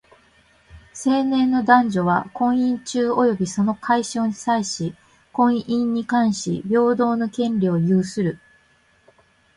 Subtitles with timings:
[0.95, 4.95] 成年の男女は、婚姻中及びその解消に際し、
[5.31, 8.39] 婚姻に関し平等の権利を有する。